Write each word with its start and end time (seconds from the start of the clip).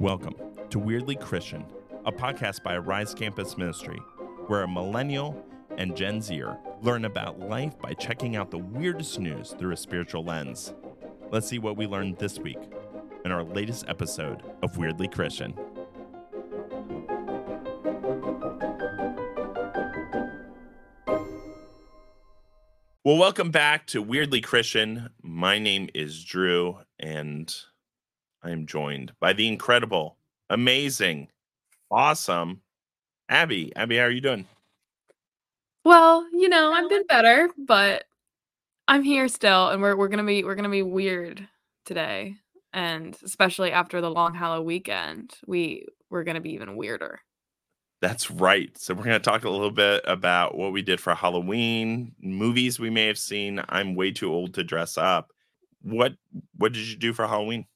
Welcome 0.00 0.36
to 0.70 0.78
Weirdly 0.78 1.16
Christian, 1.16 1.64
a 2.06 2.12
podcast 2.12 2.62
by 2.62 2.74
Arise 2.74 3.14
Campus 3.14 3.58
Ministry, 3.58 3.98
where 4.46 4.62
a 4.62 4.68
millennial 4.68 5.44
and 5.76 5.96
Gen 5.96 6.22
Zer 6.22 6.56
learn 6.82 7.04
about 7.04 7.40
life 7.40 7.76
by 7.80 7.94
checking 7.94 8.36
out 8.36 8.52
the 8.52 8.58
weirdest 8.58 9.18
news 9.18 9.56
through 9.58 9.72
a 9.72 9.76
spiritual 9.76 10.22
lens. 10.22 10.72
Let's 11.32 11.48
see 11.48 11.58
what 11.58 11.76
we 11.76 11.88
learned 11.88 12.16
this 12.18 12.38
week 12.38 12.60
in 13.24 13.32
our 13.32 13.42
latest 13.42 13.86
episode 13.88 14.44
of 14.62 14.76
Weirdly 14.76 15.08
Christian. 15.08 15.52
Well, 23.02 23.16
welcome 23.16 23.50
back 23.50 23.88
to 23.88 24.00
Weirdly 24.00 24.42
Christian. 24.42 25.08
My 25.24 25.58
name 25.58 25.88
is 25.92 26.22
Drew, 26.22 26.78
and 27.00 27.52
I 28.42 28.50
am 28.50 28.66
joined 28.66 29.12
by 29.20 29.32
the 29.32 29.48
incredible, 29.48 30.16
amazing, 30.50 31.28
awesome 31.90 32.62
Abby. 33.28 33.74
Abby, 33.76 33.96
how 33.96 34.04
are 34.04 34.10
you 34.10 34.20
doing? 34.20 34.46
Well, 35.84 36.26
you 36.32 36.48
know, 36.48 36.72
I've 36.72 36.88
been 36.88 37.06
better, 37.06 37.48
but 37.56 38.04
I'm 38.86 39.02
here 39.02 39.28
still, 39.28 39.68
and 39.68 39.82
we're 39.82 39.96
we're 39.96 40.08
gonna 40.08 40.24
be 40.24 40.44
we're 40.44 40.54
gonna 40.54 40.68
be 40.68 40.82
weird 40.82 41.46
today, 41.84 42.36
and 42.72 43.16
especially 43.24 43.72
after 43.72 44.00
the 44.00 44.10
long 44.10 44.34
Halloween 44.34 44.66
weekend, 44.66 45.34
we 45.46 45.86
we're 46.10 46.24
gonna 46.24 46.40
be 46.40 46.54
even 46.54 46.76
weirder. 46.76 47.20
That's 48.00 48.30
right. 48.30 48.76
So 48.78 48.94
we're 48.94 49.04
going 49.04 49.20
to 49.20 49.30
talk 49.30 49.44
a 49.44 49.50
little 49.50 49.72
bit 49.72 50.02
about 50.06 50.56
what 50.56 50.72
we 50.72 50.82
did 50.82 51.00
for 51.00 51.14
Halloween, 51.14 52.12
movies 52.20 52.78
we 52.78 52.90
may 52.90 53.06
have 53.06 53.18
seen. 53.18 53.60
I'm 53.68 53.96
way 53.96 54.12
too 54.12 54.32
old 54.32 54.54
to 54.54 54.62
dress 54.62 54.96
up. 54.96 55.32
What 55.82 56.14
what 56.56 56.72
did 56.72 56.86
you 56.86 56.96
do 56.96 57.12
for 57.12 57.26
Halloween? 57.26 57.66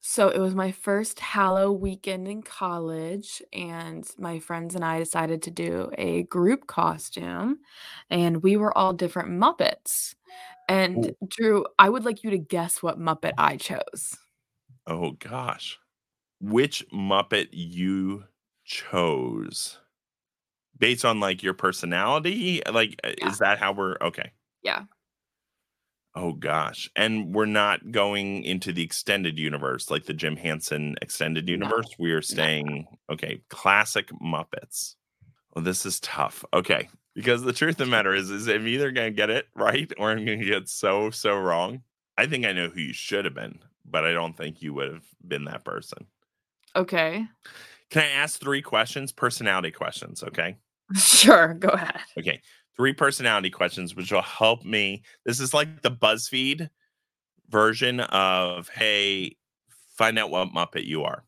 So 0.00 0.28
it 0.28 0.38
was 0.38 0.54
my 0.54 0.70
first 0.72 1.18
Halloween 1.20 1.80
weekend 1.80 2.28
in 2.28 2.42
college, 2.42 3.42
and 3.52 4.08
my 4.18 4.38
friends 4.38 4.74
and 4.74 4.84
I 4.84 4.98
decided 4.98 5.42
to 5.42 5.50
do 5.50 5.90
a 5.98 6.22
group 6.24 6.66
costume, 6.66 7.60
and 8.10 8.42
we 8.42 8.56
were 8.56 8.76
all 8.76 8.92
different 8.92 9.30
Muppets. 9.30 10.14
And 10.68 11.10
Ooh. 11.10 11.16
Drew, 11.28 11.64
I 11.78 11.88
would 11.90 12.04
like 12.04 12.22
you 12.24 12.30
to 12.30 12.38
guess 12.38 12.82
what 12.82 12.98
Muppet 12.98 13.32
I 13.38 13.56
chose. 13.56 14.16
Oh 14.86 15.12
gosh. 15.12 15.78
Which 16.40 16.86
Muppet 16.90 17.48
you 17.52 18.26
chose? 18.64 19.78
Based 20.78 21.04
on 21.04 21.20
like 21.20 21.42
your 21.42 21.54
personality? 21.54 22.62
Like 22.70 23.00
uh, 23.04 23.12
Yeah. 23.16 23.34
is 23.34 23.38
that 23.38 23.58
how 23.58 23.72
we're 23.72 23.96
okay. 24.02 24.32
Yeah. 24.62 24.84
Oh 26.14 26.32
gosh. 26.32 26.90
And 26.96 27.34
we're 27.34 27.46
not 27.46 27.92
going 27.92 28.42
into 28.42 28.72
the 28.72 28.82
extended 28.82 29.38
universe, 29.38 29.90
like 29.90 30.06
the 30.06 30.14
Jim 30.14 30.36
Henson 30.36 30.96
extended 31.02 31.46
No. 31.46 31.52
universe. 31.52 31.88
We 31.98 32.12
are 32.12 32.22
staying 32.22 32.86
okay, 33.10 33.42
classic 33.48 34.08
Muppets. 34.20 34.96
Well, 35.54 35.64
this 35.64 35.86
is 35.86 36.00
tough. 36.00 36.44
Okay. 36.52 36.88
Because 37.14 37.42
the 37.42 37.52
truth 37.52 37.72
of 37.80 37.86
the 37.86 37.86
matter 37.86 38.14
is, 38.14 38.30
is 38.30 38.48
I'm 38.48 38.66
either 38.66 38.90
gonna 38.90 39.10
get 39.10 39.30
it 39.30 39.46
right 39.54 39.92
or 39.98 40.10
I'm 40.10 40.24
gonna 40.24 40.44
get 40.44 40.68
so, 40.68 41.10
so 41.10 41.36
wrong. 41.38 41.82
I 42.16 42.26
think 42.26 42.44
I 42.44 42.52
know 42.52 42.68
who 42.68 42.80
you 42.80 42.92
should 42.92 43.24
have 43.24 43.34
been, 43.34 43.60
but 43.84 44.04
I 44.04 44.12
don't 44.12 44.36
think 44.36 44.60
you 44.62 44.74
would 44.74 44.92
have 44.92 45.04
been 45.26 45.44
that 45.44 45.64
person. 45.64 46.06
Okay. 46.74 47.26
Can 47.90 48.02
I 48.02 48.08
ask 48.08 48.40
three 48.40 48.60
questions? 48.62 49.12
Personality 49.12 49.70
questions, 49.70 50.22
okay? 50.22 50.56
Sure, 50.96 51.54
go 51.54 51.68
ahead. 51.68 52.00
Okay. 52.18 52.40
Three 52.78 52.92
personality 52.92 53.50
questions, 53.50 53.96
which 53.96 54.12
will 54.12 54.22
help 54.22 54.64
me. 54.64 55.02
This 55.24 55.40
is 55.40 55.52
like 55.52 55.82
the 55.82 55.90
BuzzFeed 55.90 56.70
version 57.48 58.00
of 58.00 58.68
hey, 58.68 59.36
find 59.96 60.18
out 60.18 60.30
what 60.30 60.48
Muppet 60.48 60.84
you 60.84 61.02
are. 61.02 61.24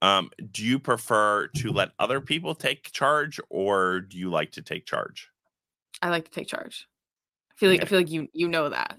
Um, 0.00 0.30
do 0.52 0.64
you 0.64 0.78
prefer 0.78 1.48
to 1.56 1.72
let 1.72 1.92
other 1.98 2.20
people 2.20 2.54
take 2.54 2.92
charge 2.92 3.40
or 3.48 4.00
do 4.00 4.18
you 4.18 4.30
like 4.30 4.52
to 4.52 4.62
take 4.62 4.86
charge? 4.86 5.30
I 6.02 6.10
like 6.10 6.26
to 6.26 6.30
take 6.30 6.46
charge. 6.46 6.86
I 7.50 7.54
feel 7.56 7.70
like 7.70 7.82
I 7.82 7.86
feel 7.86 7.98
like 7.98 8.10
you 8.10 8.28
you 8.32 8.46
know 8.46 8.68
that. 8.68 8.98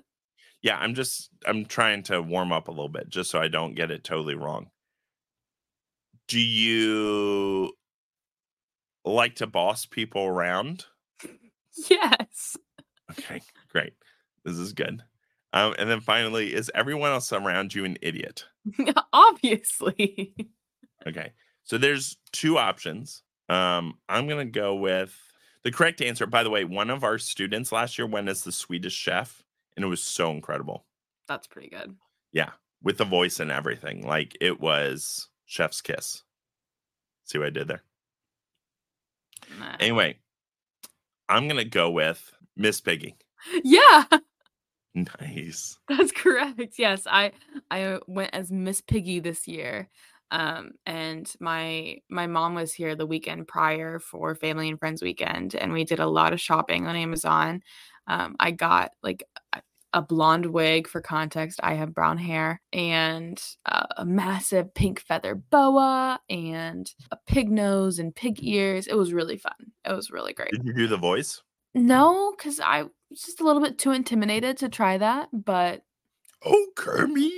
Yeah, 0.61 0.77
I'm 0.77 0.95
just 0.95 1.29
I'm 1.45 1.65
trying 1.65 2.03
to 2.03 2.21
warm 2.21 2.51
up 2.51 2.67
a 2.67 2.71
little 2.71 2.89
bit 2.89 3.09
just 3.09 3.29
so 3.29 3.39
I 3.39 3.47
don't 3.47 3.75
get 3.75 3.91
it 3.91 4.03
totally 4.03 4.35
wrong. 4.35 4.71
Do 6.27 6.39
you 6.39 7.73
like 9.03 9.35
to 9.35 9.47
boss 9.47 9.85
people 9.85 10.23
around? 10.23 10.85
Yes. 11.89 12.57
Okay, 13.11 13.41
great. 13.69 13.93
This 14.43 14.57
is 14.57 14.73
good. 14.73 15.03
Um, 15.53 15.73
and 15.77 15.89
then 15.89 16.01
finally, 16.01 16.53
is 16.53 16.71
everyone 16.75 17.11
else 17.11 17.31
around 17.31 17.73
you 17.73 17.85
an 17.85 17.97
idiot? 18.01 18.45
Obviously. 19.13 20.35
Okay, 21.07 21.33
so 21.63 21.77
there's 21.77 22.17
two 22.31 22.57
options. 22.57 23.21
Um, 23.47 23.99
I'm 24.09 24.27
gonna 24.27 24.43
go 24.43 24.73
with 24.73 25.15
the 25.61 25.71
correct 25.71 26.01
answer. 26.01 26.25
By 26.25 26.41
the 26.41 26.49
way, 26.49 26.63
one 26.63 26.89
of 26.89 27.03
our 27.03 27.19
students 27.19 27.71
last 27.71 27.99
year 27.99 28.07
went 28.07 28.27
as 28.27 28.43
the 28.43 28.51
Swedish 28.51 28.95
chef, 28.95 29.43
and 29.75 29.85
it 29.85 29.87
was 29.87 30.01
so 30.01 30.31
incredible. 30.31 30.83
That's 31.27 31.45
pretty 31.45 31.69
good. 31.69 31.95
Yeah, 32.31 32.51
with 32.81 32.97
the 32.97 33.05
voice 33.05 33.39
and 33.39 33.51
everything. 33.51 34.01
Like 34.07 34.35
it 34.41 34.59
was 34.59 35.29
chef's 35.45 35.79
kiss. 35.79 36.23
See 37.25 37.37
what 37.37 37.47
I 37.47 37.51
did 37.51 37.67
there? 37.67 37.83
Nah. 39.59 39.75
Anyway, 39.79 40.17
I'm 41.29 41.47
gonna 41.47 41.65
go 41.65 41.89
with 41.91 42.33
Miss 42.55 42.81
Piggy. 42.81 43.15
Yeah, 43.63 44.03
Nice. 44.95 45.77
that's 45.87 46.11
correct. 46.11 46.75
Yes, 46.77 47.03
I 47.09 47.31
I 47.69 47.99
went 48.07 48.33
as 48.33 48.51
Miss 48.51 48.81
Piggy 48.81 49.19
this 49.19 49.47
year. 49.47 49.89
Um 50.31 50.71
and 50.85 51.31
my 51.39 51.97
my 52.09 52.25
mom 52.27 52.55
was 52.55 52.73
here 52.73 52.95
the 52.95 53.05
weekend 53.05 53.47
prior 53.47 53.99
for 53.99 54.33
family 54.35 54.69
and 54.69 54.79
friends 54.79 55.01
weekend 55.03 55.55
and 55.55 55.71
we 55.73 55.83
did 55.83 55.99
a 55.99 56.07
lot 56.07 56.33
of 56.33 56.41
shopping 56.41 56.87
on 56.87 56.95
Amazon. 56.95 57.61
Um 58.07 58.35
I 58.39 58.51
got 58.51 58.91
like 59.03 59.23
a- 59.95 59.99
a 59.99 60.01
blonde 60.01 60.45
wig 60.47 60.87
for 60.87 61.01
context. 61.01 61.59
I 61.63 61.75
have 61.75 61.93
brown 61.95 62.17
hair 62.17 62.61
and 62.73 63.41
uh, 63.65 63.85
a 63.97 64.05
massive 64.05 64.73
pink 64.73 64.99
feather 64.99 65.35
boa 65.35 66.19
and 66.29 66.91
a 67.11 67.17
pig 67.27 67.49
nose 67.49 67.97
and 67.99 68.13
pig 68.15 68.43
ears. 68.43 68.87
It 68.87 68.95
was 68.97 69.13
really 69.13 69.37
fun. 69.37 69.53
It 69.85 69.93
was 69.93 70.11
really 70.11 70.33
great. 70.33 70.51
Did 70.51 70.65
you 70.65 70.73
do 70.73 70.87
the 70.87 70.97
voice? 70.97 71.41
No, 71.73 72.33
because 72.37 72.59
I 72.59 72.83
was 73.09 73.21
just 73.21 73.41
a 73.41 73.43
little 73.43 73.61
bit 73.61 73.77
too 73.77 73.91
intimidated 73.91 74.57
to 74.57 74.69
try 74.69 74.97
that. 74.97 75.29
But 75.33 75.83
Oh, 76.45 76.67
Kermit. 76.75 77.31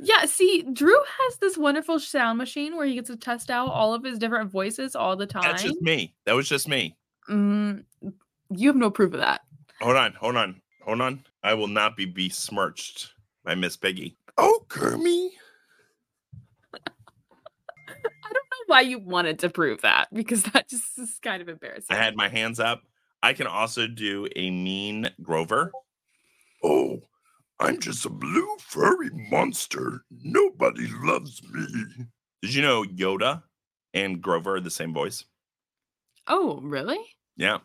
yeah, 0.00 0.24
see, 0.26 0.64
Drew 0.72 0.98
has 0.98 1.36
this 1.38 1.56
wonderful 1.56 1.98
sound 2.00 2.38
machine 2.38 2.76
where 2.76 2.86
he 2.86 2.94
gets 2.94 3.08
to 3.10 3.16
test 3.16 3.50
out 3.50 3.68
all 3.68 3.94
of 3.94 4.02
his 4.04 4.18
different 4.18 4.50
voices 4.50 4.96
all 4.96 5.16
the 5.16 5.26
time. 5.26 5.42
That's 5.42 5.62
just 5.62 5.80
me. 5.80 6.14
That 6.26 6.32
was 6.34 6.48
just 6.48 6.68
me. 6.68 6.96
Mm, 7.30 7.84
you 8.50 8.68
have 8.68 8.76
no 8.76 8.90
proof 8.90 9.14
of 9.14 9.20
that. 9.20 9.42
Hold 9.80 9.96
on, 9.96 10.12
hold 10.14 10.36
on, 10.36 10.60
hold 10.84 11.00
on. 11.00 11.24
I 11.42 11.54
will 11.54 11.68
not 11.68 11.96
be 11.96 12.04
besmirched 12.06 13.12
by 13.44 13.54
Miss 13.54 13.76
Piggy. 13.76 14.16
Oh, 14.38 14.64
Kermit. 14.68 15.32
I 16.74 16.78
don't 18.32 18.34
know 18.34 18.64
why 18.66 18.80
you 18.82 18.98
wanted 18.98 19.38
to 19.40 19.50
prove 19.50 19.82
that 19.82 20.08
because 20.12 20.42
that 20.44 20.68
just 20.68 20.98
is 20.98 21.18
kind 21.22 21.42
of 21.42 21.48
embarrassing. 21.48 21.94
I 21.94 21.96
had 21.96 22.16
my 22.16 22.28
hands 22.28 22.60
up. 22.60 22.82
I 23.22 23.32
can 23.34 23.46
also 23.46 23.86
do 23.86 24.26
a 24.34 24.50
mean 24.50 25.08
Grover. 25.22 25.70
Oh, 26.64 27.00
I'm 27.60 27.78
just 27.78 28.04
a 28.06 28.10
blue 28.10 28.56
furry 28.58 29.10
monster. 29.30 30.02
Nobody 30.10 30.88
loves 31.02 31.40
me. 31.52 31.66
Did 32.42 32.54
you 32.54 32.62
know 32.62 32.82
Yoda 32.84 33.42
and 33.94 34.20
Grover 34.20 34.56
are 34.56 34.60
the 34.60 34.70
same 34.70 34.92
voice? 34.94 35.24
oh, 36.28 36.60
really? 36.62 36.98
Yeah, 37.36 37.58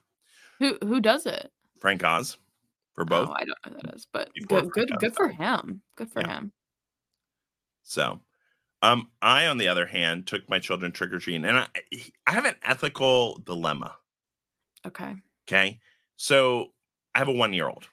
Who 0.59 0.77
who 0.83 0.99
does 0.99 1.25
it? 1.25 1.51
Frank 1.79 2.03
Oz 2.03 2.37
for 2.97 3.05
both. 3.05 3.29
Oh, 3.29 3.33
I 3.33 3.39
don't 3.45 3.49
know 3.65 3.71
who 3.71 3.81
that 3.81 3.95
is, 3.95 4.07
but 4.11 4.31
good, 4.47 4.71
good, 4.71 4.97
good 4.99 5.15
for 5.15 5.29
him. 5.29 5.81
Good 5.95 6.11
for 6.11 6.21
Yeah. 6.21 6.29
him. 6.29 6.53
So, 7.83 8.21
um, 8.81 9.11
I, 9.21 9.47
on 9.47 9.57
the 9.59 9.67
other 9.69 9.87
hand, 9.87 10.27
took 10.27 10.49
my 10.49 10.59
children 10.59 10.91
trick 10.91 11.13
or 11.13 11.19
treating, 11.19 11.45
and 11.45 11.57
I, 11.59 11.69
I 12.27 12.33
have 12.33 12.45
an 12.45 12.55
ethical 12.63 13.39
dilemma. 13.39 13.97
Okay. 14.85 15.15
Okay. 15.47 15.79
So 16.17 16.73
I 17.15 17.19
have 17.19 17.27
a 17.27 17.31
one 17.33 17.53
year 17.53 17.67
old. 17.67 17.87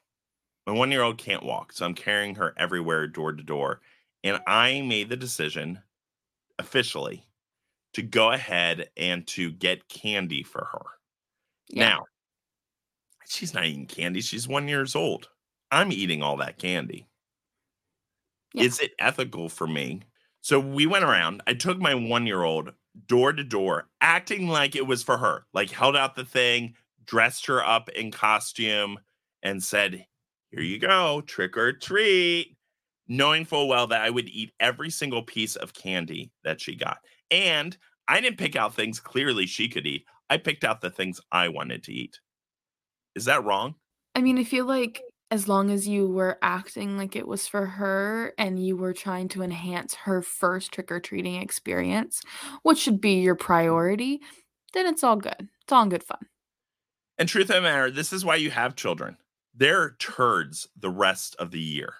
My 0.67 0.73
one 0.75 0.93
year 0.93 1.03
old 1.03 1.19
can't 1.19 1.45
walk. 1.45 1.73
So 1.73 1.87
I'm 1.87 1.95
carrying 1.95 2.37
her 2.37 2.55
everywhere, 2.59 3.09
door 3.09 3.33
to 3.33 3.43
door. 3.43 3.83
And 4.25 4.41
I 4.47 4.83
made 4.83 5.11
the 5.11 5.17
decision 5.17 5.83
officially 6.59 7.27
to 7.95 8.03
go 8.03 8.33
ahead 8.33 8.91
and 8.97 9.27
to 9.29 9.53
get 9.53 9.89
candy 9.89 10.43
for 10.45 10.67
her. 10.73 10.83
Yeah. 11.69 11.91
Now, 11.91 12.07
she's 13.29 13.55
not 13.55 13.65
eating 13.67 13.87
candy. 13.87 14.21
She's 14.21 14.49
one 14.49 14.69
years 14.69 14.95
old. 14.95 15.29
I'm 15.71 15.93
eating 15.93 16.23
all 16.23 16.37
that 16.39 16.59
candy. 16.59 17.09
Yeah. 18.53 18.65
Is 18.65 18.81
it 18.81 18.93
ethical 18.99 19.49
for 19.49 19.67
me? 19.67 20.03
So 20.41 20.61
we 20.61 20.87
went 20.87 21.05
around. 21.05 21.43
I 21.47 21.55
took 21.55 21.79
my 21.79 21.95
one 21.95 22.27
year 22.27 22.43
old 22.43 22.73
door 23.07 23.33
to 23.33 23.43
door, 23.45 23.89
acting 24.01 24.49
like 24.49 24.77
it 24.77 24.87
was 24.87 25.03
for 25.03 25.17
her, 25.19 25.47
like 25.55 25.71
held 25.71 25.97
out 25.97 26.15
the 26.15 26.25
thing, 26.25 26.75
dressed 27.07 27.47
her 27.47 27.65
up 27.65 27.89
in 27.91 28.11
costume, 28.11 28.99
and 29.43 29.63
said, 29.63 30.07
Here 30.51 30.63
you 30.63 30.79
go, 30.79 31.23
trick 31.23 31.57
or 31.57 31.73
treat. 31.73 32.57
knowing 33.09 33.45
full 33.45 33.69
well 33.69 33.87
that 33.89 34.03
I 34.03 34.11
would 34.11 34.29
eat 34.29 34.53
every 34.61 34.91
single 34.91 35.23
piece 35.23 35.57
of 35.57 35.75
candy 35.75 36.33
that 36.45 36.61
she 36.61 36.75
got. 36.77 36.99
And 37.31 37.77
I 38.09 38.21
didn't 38.21 38.39
pick 38.39 38.57
out 38.57 38.75
things 38.75 39.01
clearly 39.01 39.47
she 39.47 39.69
could 39.69 39.87
eat. 39.87 40.07
I 40.31 40.39
picked 40.39 40.65
out 40.65 40.81
the 40.81 40.91
things 40.91 41.21
I 41.33 41.49
wanted 41.49 41.83
to 41.85 41.93
eat. 41.93 42.21
Is 43.15 43.27
that 43.27 43.45
wrong? 43.45 43.75
I 44.15 44.21
mean, 44.21 44.39
I 44.39 44.45
feel 44.45 44.65
like 44.65 45.03
as 45.31 45.49
long 45.49 45.71
as 45.71 45.89
you 45.89 46.09
were 46.09 46.39
acting 46.43 46.97
like 46.97 47.17
it 47.17 47.27
was 47.27 47.47
for 47.49 47.67
her 47.67 48.33
and 48.39 48.65
you 48.65 48.77
were 48.77 48.93
trying 48.93 49.29
to 49.29 49.43
enhance 49.43 49.95
her 49.95 50.23
first 50.23 50.73
trick 50.73 50.93
or 50.93 51.01
treating 51.01 51.37
experience, 51.37 52.23
which 52.63 52.79
should 52.79 53.01
be 53.01 53.21
your 53.21 53.35
priority, 53.35 54.21
then 54.75 54.87
it's 54.87 55.03
all 55.03 55.17
good. 55.17 55.49
It's 55.63 55.73
all 55.73 55.87
good 55.87 56.05
fun. 56.05 56.27
And 57.19 57.29
truth 57.29 57.49
of 57.49 57.57
the 57.57 57.63
matter, 57.63 57.91
this 57.91 58.13
is 58.13 58.25
why 58.25 58.37
you 58.37 58.51
have 58.51 58.77
children. 58.77 59.17
They're 59.55 59.97
turds 59.99 60.69
the 60.77 60.91
rest 60.91 61.37
of 61.39 61.51
the 61.51 61.61
year. 61.61 61.95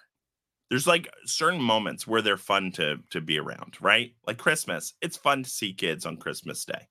There's 0.69 0.87
like 0.87 1.09
certain 1.25 1.61
moments 1.61 2.07
where 2.07 2.21
they're 2.21 2.37
fun 2.37 2.71
to 2.73 2.97
to 3.11 3.21
be 3.21 3.39
around, 3.39 3.77
right? 3.79 4.13
Like 4.27 4.37
Christmas, 4.37 4.93
it's 5.01 5.15
fun 5.15 5.43
to 5.43 5.49
see 5.49 5.73
kids 5.73 6.05
on 6.05 6.17
Christmas 6.17 6.65
Day. 6.65 6.87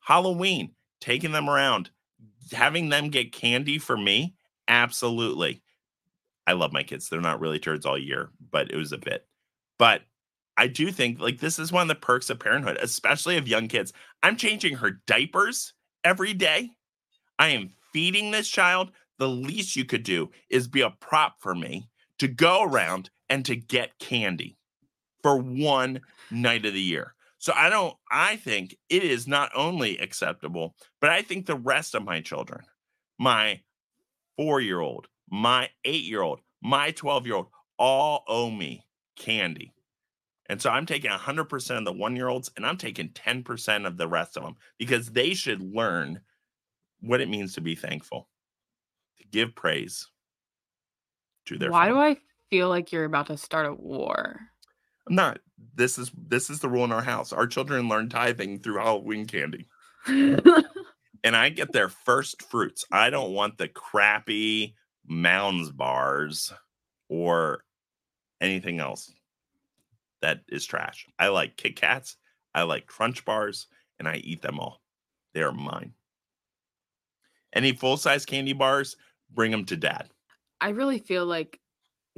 Halloween, 0.00 0.74
taking 1.00 1.32
them 1.32 1.48
around, 1.48 1.90
having 2.52 2.88
them 2.88 3.08
get 3.08 3.32
candy 3.32 3.78
for 3.78 3.96
me, 3.96 4.34
absolutely. 4.68 5.62
I 6.46 6.52
love 6.52 6.72
my 6.72 6.82
kids. 6.82 7.08
They're 7.08 7.20
not 7.20 7.40
really 7.40 7.58
turds 7.58 7.86
all 7.86 7.98
year, 7.98 8.30
but 8.50 8.70
it 8.70 8.76
was 8.76 8.92
a 8.92 8.98
bit. 8.98 9.26
But 9.78 10.02
I 10.56 10.66
do 10.66 10.90
think 10.90 11.20
like 11.20 11.38
this 11.38 11.58
is 11.58 11.72
one 11.72 11.82
of 11.82 11.88
the 11.88 11.94
perks 11.94 12.28
of 12.28 12.38
parenthood, 12.38 12.78
especially 12.82 13.36
of 13.36 13.48
young 13.48 13.68
kids. 13.68 13.92
I'm 14.22 14.36
changing 14.36 14.76
her 14.76 15.00
diapers 15.06 15.72
every 16.04 16.34
day. 16.34 16.70
I 17.38 17.48
am 17.48 17.70
feeding 17.92 18.30
this 18.30 18.48
child. 18.48 18.90
The 19.18 19.28
least 19.28 19.76
you 19.76 19.84
could 19.84 20.02
do 20.02 20.30
is 20.48 20.68
be 20.68 20.80
a 20.82 20.90
prop 20.90 21.36
for 21.40 21.54
me 21.54 21.88
to 22.18 22.28
go 22.28 22.62
around 22.62 23.10
and 23.28 23.44
to 23.46 23.56
get 23.56 23.98
candy 23.98 24.58
for 25.22 25.36
one 25.36 26.00
night 26.30 26.66
of 26.66 26.74
the 26.74 26.80
year. 26.80 27.14
So 27.40 27.54
I 27.56 27.70
don't, 27.70 27.96
I 28.10 28.36
think 28.36 28.76
it 28.90 29.02
is 29.02 29.26
not 29.26 29.50
only 29.54 29.96
acceptable, 29.98 30.76
but 31.00 31.08
I 31.10 31.22
think 31.22 31.46
the 31.46 31.56
rest 31.56 31.94
of 31.94 32.04
my 32.04 32.20
children, 32.20 32.60
my 33.18 33.62
four 34.36 34.60
year 34.60 34.80
old, 34.80 35.08
my 35.30 35.70
eight 35.84 36.04
year 36.04 36.22
old, 36.22 36.40
my 36.62 36.90
12 36.90 37.26
year 37.26 37.36
old, 37.36 37.48
all 37.78 38.24
owe 38.28 38.50
me 38.50 38.86
candy. 39.16 39.74
And 40.50 40.60
so 40.60 40.68
I'm 40.68 40.84
taking 40.84 41.10
100% 41.10 41.78
of 41.78 41.84
the 41.86 41.92
one 41.92 42.14
year 42.14 42.28
olds 42.28 42.50
and 42.56 42.66
I'm 42.66 42.76
taking 42.76 43.08
10% 43.10 43.86
of 43.86 43.96
the 43.96 44.08
rest 44.08 44.36
of 44.36 44.42
them 44.42 44.56
because 44.78 45.10
they 45.12 45.32
should 45.32 45.62
learn 45.62 46.20
what 47.00 47.22
it 47.22 47.30
means 47.30 47.54
to 47.54 47.62
be 47.62 47.74
thankful, 47.74 48.28
to 49.18 49.24
give 49.28 49.54
praise 49.54 50.08
to 51.46 51.58
their 51.58 51.70
Why 51.70 51.86
father. 51.86 51.94
do 51.94 52.00
I 52.00 52.16
feel 52.50 52.68
like 52.68 52.92
you're 52.92 53.04
about 53.04 53.26
to 53.28 53.36
start 53.36 53.66
a 53.66 53.72
war? 53.72 54.40
I'm 55.06 55.14
not. 55.14 55.40
This 55.74 55.98
is 55.98 56.10
this 56.16 56.50
is 56.50 56.60
the 56.60 56.68
rule 56.68 56.84
in 56.84 56.92
our 56.92 57.02
house. 57.02 57.32
Our 57.32 57.46
children 57.46 57.88
learn 57.88 58.08
tithing 58.08 58.60
through 58.60 58.76
Halloween 58.76 59.26
candy. 59.26 59.66
And 61.22 61.36
I 61.36 61.50
get 61.50 61.72
their 61.72 61.88
first 61.88 62.42
fruits. 62.42 62.84
I 62.90 63.10
don't 63.10 63.32
want 63.32 63.58
the 63.58 63.68
crappy 63.68 64.74
Mounds 65.06 65.70
bars 65.70 66.52
or 67.08 67.64
anything 68.40 68.80
else 68.80 69.12
that 70.22 70.40
is 70.48 70.64
trash. 70.64 71.06
I 71.18 71.28
like 71.28 71.56
Kit 71.56 71.76
Kats, 71.76 72.16
I 72.54 72.62
like 72.62 72.86
Crunch 72.86 73.24
bars, 73.24 73.66
and 73.98 74.08
I 74.08 74.16
eat 74.16 74.40
them 74.40 74.58
all. 74.58 74.80
They 75.34 75.42
are 75.42 75.52
mine. 75.52 75.94
Any 77.52 77.72
full 77.72 77.96
size 77.96 78.24
candy 78.24 78.52
bars, 78.52 78.96
bring 79.30 79.50
them 79.50 79.64
to 79.66 79.76
dad. 79.76 80.08
I 80.60 80.70
really 80.70 80.98
feel 80.98 81.26
like 81.26 81.58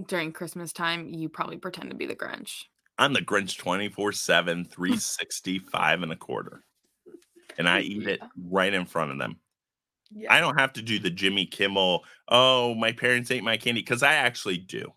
during 0.06 0.32
Christmas 0.32 0.72
time, 0.72 1.08
you 1.08 1.28
probably 1.28 1.56
pretend 1.56 1.90
to 1.90 1.96
be 1.96 2.06
the 2.06 2.16
Grinch. 2.16 2.64
I'm 3.02 3.14
the 3.14 3.20
Grinch 3.20 3.58
24 3.58 4.12
7, 4.12 4.64
365 4.64 6.02
and 6.04 6.12
a 6.12 6.16
quarter. 6.16 6.62
And 7.58 7.68
I 7.68 7.80
eat 7.80 8.06
it 8.06 8.20
right 8.48 8.72
in 8.72 8.86
front 8.86 9.10
of 9.10 9.18
them. 9.18 9.40
Yeah. 10.12 10.32
I 10.32 10.38
don't 10.38 10.56
have 10.56 10.72
to 10.74 10.82
do 10.82 11.00
the 11.00 11.10
Jimmy 11.10 11.44
Kimmel, 11.44 12.04
oh, 12.28 12.76
my 12.76 12.92
parents 12.92 13.32
ate 13.32 13.42
my 13.42 13.56
candy, 13.56 13.80
because 13.80 14.04
I 14.04 14.14
actually 14.14 14.58
do. 14.58 14.92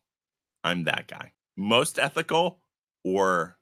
I'm 0.63 0.83
that 0.83 1.07
guy. 1.07 1.31
Most 1.57 1.97
ethical 1.97 2.59
or 3.03 3.57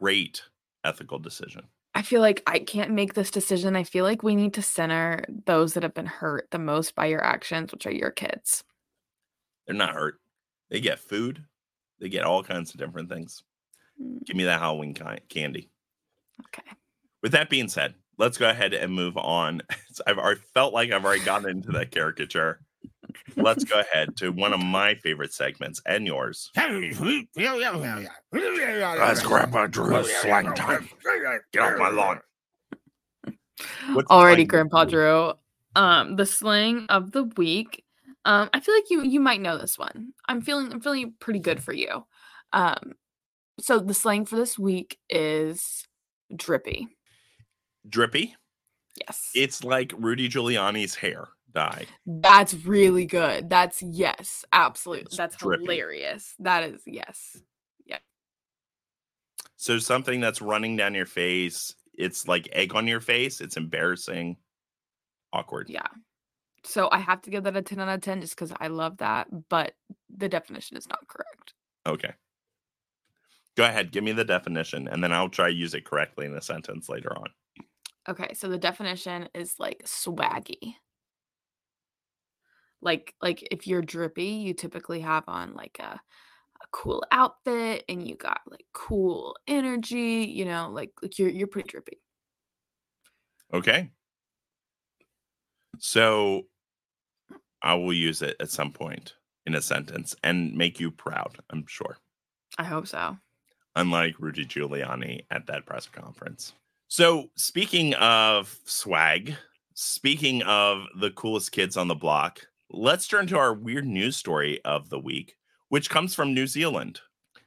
great 0.00 0.42
ethical 0.82 1.20
decision. 1.20 1.62
I 1.94 2.02
feel 2.02 2.22
like 2.22 2.42
I 2.48 2.58
can't 2.58 2.90
make 2.90 3.14
this 3.14 3.30
decision. 3.30 3.76
I 3.76 3.84
feel 3.84 4.04
like 4.04 4.24
we 4.24 4.34
need 4.34 4.54
to 4.54 4.62
center 4.62 5.24
those 5.46 5.74
that 5.74 5.84
have 5.84 5.94
been 5.94 6.06
hurt 6.06 6.48
the 6.50 6.58
most 6.58 6.96
by 6.96 7.06
your 7.06 7.22
actions, 7.22 7.70
which 7.70 7.86
are 7.86 7.92
your 7.92 8.10
kids. 8.10 8.64
They're 9.68 9.76
not 9.76 9.94
hurt. 9.94 10.16
They 10.70 10.80
get 10.80 10.98
food, 10.98 11.44
they 12.00 12.08
get 12.08 12.24
all 12.24 12.42
kinds 12.42 12.74
of 12.74 12.80
different 12.80 13.08
things. 13.08 13.44
Give 14.24 14.36
me 14.36 14.44
that 14.44 14.60
Halloween 14.60 14.94
candy. 15.28 15.70
Okay. 16.46 16.68
With 17.22 17.32
that 17.32 17.50
being 17.50 17.68
said, 17.68 17.94
let's 18.18 18.38
go 18.38 18.48
ahead 18.48 18.72
and 18.72 18.92
move 18.92 19.16
on. 19.16 19.62
I've 20.06 20.18
already 20.18 20.40
felt 20.54 20.72
like 20.72 20.90
I've 20.90 21.04
already 21.04 21.24
gotten 21.24 21.50
into 21.50 21.72
that 21.72 21.90
caricature. 21.90 22.60
Let's 23.36 23.64
go 23.64 23.80
ahead 23.80 24.16
to 24.18 24.30
one 24.30 24.52
of 24.52 24.62
my 24.62 24.94
favorite 24.96 25.32
segments 25.32 25.82
and 25.86 26.06
yours. 26.06 26.50
That's 26.54 26.82
Grandpa 29.22 29.66
Drew's 29.66 30.12
slang 30.16 30.54
time. 30.54 30.88
Get 31.52 31.62
off 31.62 31.78
my 31.78 31.88
lawn. 31.88 32.20
What's 33.92 34.08
the 34.08 34.14
Already, 34.14 34.42
slang 34.42 34.48
Grandpa 34.48 34.84
the? 34.84 34.90
Drew. 34.90 35.32
Um, 35.76 36.16
the 36.16 36.26
slang 36.26 36.86
of 36.88 37.12
the 37.12 37.24
week. 37.36 37.84
Um, 38.24 38.50
I 38.52 38.60
feel 38.60 38.74
like 38.74 38.90
you 38.90 39.02
you 39.02 39.20
might 39.20 39.40
know 39.40 39.56
this 39.58 39.78
one. 39.78 40.12
I'm 40.28 40.42
feeling 40.42 40.72
I'm 40.72 40.80
feeling 40.80 41.14
pretty 41.20 41.40
good 41.40 41.62
for 41.62 41.72
you. 41.72 42.04
Um, 42.52 42.94
so 43.60 43.78
the 43.78 43.94
slang 43.94 44.24
for 44.26 44.36
this 44.36 44.58
week 44.58 44.98
is 45.08 45.86
drippy. 46.34 46.88
Drippy. 47.88 48.36
Yes. 49.00 49.30
It's 49.34 49.64
like 49.64 49.92
Rudy 49.96 50.28
Giuliani's 50.28 50.94
hair 50.94 51.28
dye. 51.52 51.86
That's 52.06 52.54
really 52.54 53.06
good. 53.06 53.48
That's 53.48 53.82
yes, 53.82 54.44
absolutely. 54.52 55.04
It's 55.04 55.16
That's 55.16 55.36
drippy. 55.36 55.64
hilarious. 55.64 56.34
That 56.38 56.64
is 56.64 56.82
yes. 56.86 57.36
Yeah. 57.86 57.98
So 59.56 59.78
something 59.78 60.20
that's 60.20 60.42
running 60.42 60.76
down 60.76 60.94
your 60.94 61.06
face, 61.06 61.74
it's 61.94 62.28
like 62.28 62.48
egg 62.52 62.74
on 62.74 62.86
your 62.86 63.00
face. 63.00 63.40
It's 63.40 63.56
embarrassing, 63.56 64.36
awkward. 65.32 65.68
Yeah. 65.68 65.86
So 66.64 66.88
I 66.92 66.98
have 66.98 67.22
to 67.22 67.30
give 67.30 67.44
that 67.44 67.56
a 67.56 67.62
10 67.62 67.80
out 67.80 67.88
of 67.88 68.00
10 68.02 68.20
just 68.20 68.34
because 68.34 68.52
I 68.60 68.68
love 68.68 68.98
that, 68.98 69.28
but 69.48 69.72
the 70.14 70.28
definition 70.28 70.76
is 70.76 70.86
not 70.88 71.06
correct. 71.08 71.54
Okay. 71.86 72.12
Go 73.56 73.64
ahead, 73.64 73.92
give 73.92 74.04
me 74.04 74.12
the 74.12 74.24
definition, 74.24 74.88
and 74.88 75.02
then 75.02 75.12
I'll 75.12 75.28
try 75.28 75.48
to 75.48 75.54
use 75.54 75.74
it 75.74 75.84
correctly 75.84 76.26
in 76.26 76.34
a 76.34 76.40
sentence 76.40 76.88
later 76.88 77.16
on. 77.16 77.28
Okay, 78.08 78.34
so 78.34 78.48
the 78.48 78.58
definition 78.58 79.28
is 79.34 79.58
like 79.58 79.82
swaggy. 79.84 80.76
Like 82.82 83.14
like 83.20 83.46
if 83.50 83.66
you're 83.66 83.82
drippy, 83.82 84.24
you 84.24 84.54
typically 84.54 85.00
have 85.00 85.24
on 85.28 85.54
like 85.54 85.78
a 85.80 86.00
a 86.62 86.66
cool 86.72 87.04
outfit 87.12 87.84
and 87.88 88.06
you 88.06 88.16
got 88.16 88.40
like 88.46 88.66
cool 88.74 89.36
energy, 89.46 90.26
you 90.34 90.44
know, 90.44 90.70
like 90.70 90.92
like 91.02 91.18
you're 91.18 91.30
you're 91.30 91.46
pretty 91.48 91.68
drippy. 91.68 92.00
Okay. 93.52 93.90
So 95.78 96.46
I 97.62 97.72
will 97.74 97.92
use 97.94 98.20
it 98.20 98.36
at 98.40 98.50
some 98.50 98.70
point 98.72 99.16
in 99.46 99.54
a 99.54 99.62
sentence 99.62 100.14
and 100.22 100.54
make 100.54 100.78
you 100.78 100.90
proud, 100.90 101.38
I'm 101.48 101.66
sure. 101.66 101.96
I 102.58 102.64
hope 102.64 102.86
so. 102.86 103.18
Unlike 103.76 104.16
Rudy 104.18 104.44
Giuliani 104.44 105.24
at 105.30 105.46
that 105.46 105.66
press 105.66 105.86
conference. 105.86 106.54
So, 106.88 107.30
speaking 107.36 107.94
of 107.94 108.58
swag, 108.64 109.34
speaking 109.74 110.42
of 110.42 110.86
the 110.98 111.10
coolest 111.12 111.52
kids 111.52 111.76
on 111.76 111.88
the 111.88 111.94
block, 111.94 112.40
let's 112.70 113.06
turn 113.06 113.26
to 113.28 113.38
our 113.38 113.54
weird 113.54 113.86
news 113.86 114.16
story 114.16 114.60
of 114.64 114.90
the 114.90 114.98
week, 114.98 115.36
which 115.68 115.90
comes 115.90 116.14
from 116.14 116.34
New 116.34 116.46
Zealand. 116.46 117.00